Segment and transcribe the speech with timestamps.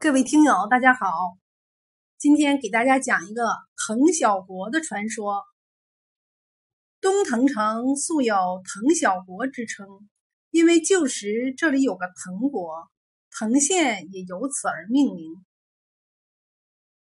[0.00, 1.08] 各位听友，大家好！
[2.18, 3.42] 今天给大家讲一个
[3.74, 5.42] 滕小国的传说。
[7.00, 9.88] 东藤城素有滕小国之称，
[10.52, 12.88] 因为旧时这里有个滕国，
[13.32, 15.44] 滕县也由此而命名。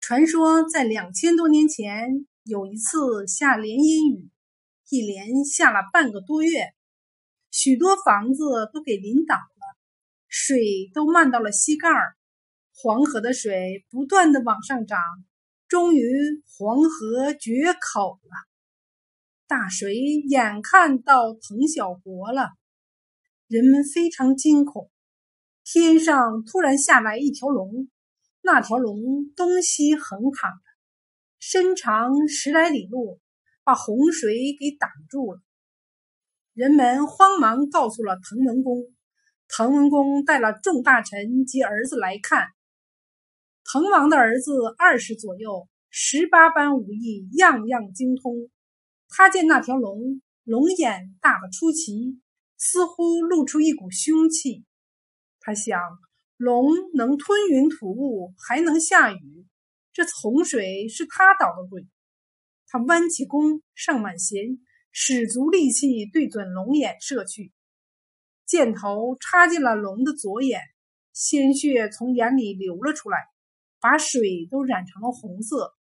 [0.00, 4.30] 传说在两千多年前，有一次下连阴雨，
[4.88, 6.74] 一连下了半个多月，
[7.52, 9.78] 许多房子都给淋倒了，
[10.26, 12.16] 水都漫到了膝盖儿。
[12.74, 14.98] 黄河的水不断的往上涨，
[15.68, 16.02] 终于
[16.56, 18.50] 黄河决口了。
[19.46, 19.94] 大水
[20.28, 22.50] 眼看到滕小国了，
[23.48, 24.90] 人们非常惊恐。
[25.64, 27.88] 天上突然下来一条龙，
[28.42, 30.62] 那条龙东西横躺着，
[31.38, 33.20] 身长十来里路，
[33.62, 35.40] 把洪水给挡住了。
[36.54, 38.84] 人们慌忙告诉了滕文公，
[39.48, 42.48] 滕文公带了众大臣及儿子来看。
[43.72, 48.50] 滕王的儿子二十左右，十八般武艺，样样精通。
[49.08, 52.20] 他见那条龙，龙眼大得出奇，
[52.58, 54.64] 似乎露出一股凶气。
[55.38, 55.80] 他想，
[56.36, 59.46] 龙能吞云吐雾，还能下雨，
[59.92, 61.86] 这洪水是他捣的鬼。
[62.66, 64.58] 他弯起弓，上满弦，
[64.90, 67.52] 使足力气对准龙眼射去，
[68.46, 70.60] 箭头插进了龙的左眼，
[71.12, 73.29] 鲜血从眼里流了出来。
[73.80, 75.74] 把水都染成了红色。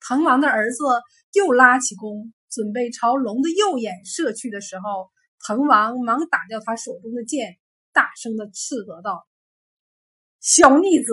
[0.00, 0.84] 滕王的儿子
[1.32, 7.58] 又拉起弓，准备朝龙的右眼射去的时候，滕王忙打掉他手中的剑，
[7.92, 9.26] 大声的斥责道
[10.40, 11.10] ：“小逆子，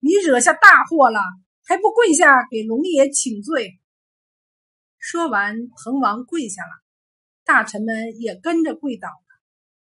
[0.00, 1.18] 你惹下大祸了，
[1.64, 3.80] 还不跪下给龙爷请罪！”
[5.00, 6.70] 说完，滕王跪下了，
[7.44, 9.40] 大臣们也跟着跪倒了，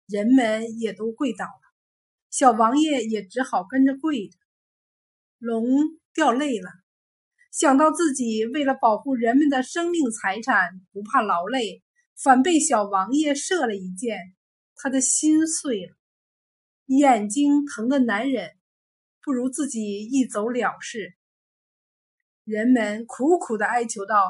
[0.07, 1.61] 人们也都跪倒了，
[2.31, 4.37] 小王爷也只好跟着跪着。
[5.41, 5.65] 龙
[6.13, 6.69] 掉泪了，
[7.51, 11.81] 想到自己为了保护人们的生命财产不怕劳累，
[12.15, 14.19] 反被小王爷射了一箭，
[14.75, 15.95] 他的心碎了，
[16.85, 18.51] 眼睛疼得难忍，
[19.23, 21.15] 不如自己一走了事。
[22.43, 24.23] 人们苦苦的哀求道：“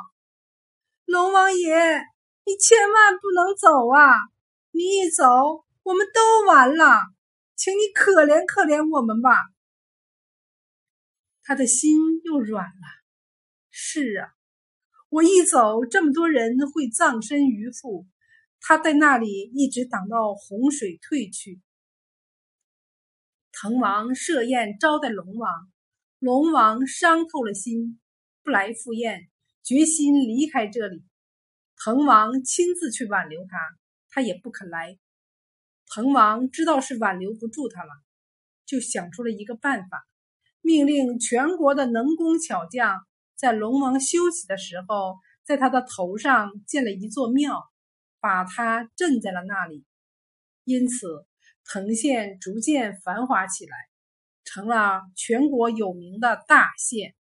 [1.04, 1.76] 龙王爷，
[2.46, 4.16] 你千万不能走啊！
[4.72, 5.26] 你一走，
[5.84, 7.02] 我们都完了，
[7.58, 9.36] 请你可怜可怜我们吧。”
[11.44, 13.02] 他的心又软了。
[13.70, 14.30] 是啊，
[15.10, 18.08] 我一走，这么多人会葬身鱼腹。
[18.60, 21.60] 他在那里一直挡到洪水退去。
[23.52, 25.72] 滕王设宴招待龙王，
[26.20, 28.00] 龙王伤透了心，
[28.44, 29.30] 不来赴宴，
[29.64, 31.04] 决心离开这里。
[31.76, 33.58] 滕王亲自去挽留他，
[34.10, 35.00] 他也不肯来。
[35.88, 37.90] 滕王知道是挽留不住他了，
[38.66, 40.08] 就想出了一个办法。
[40.62, 43.00] 命令全国的能工巧匠，
[43.36, 47.64] 在龙王休息的时候，在他的头上建了一座庙，
[48.20, 49.84] 把他镇在了那里。
[50.64, 51.26] 因此，
[51.66, 53.76] 藤县逐渐繁华起来，
[54.44, 57.16] 成了全国有名的大县。